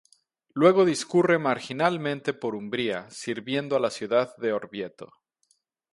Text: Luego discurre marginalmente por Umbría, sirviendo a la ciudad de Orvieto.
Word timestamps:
Luego 0.55 0.83
discurre 0.83 1.37
marginalmente 1.37 2.33
por 2.33 2.55
Umbría, 2.55 3.07
sirviendo 3.11 3.75
a 3.75 3.79
la 3.79 3.91
ciudad 3.91 4.35
de 4.37 4.51
Orvieto. 4.51 5.13